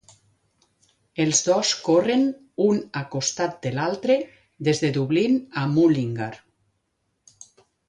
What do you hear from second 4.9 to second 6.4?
Dublín a Mullingar.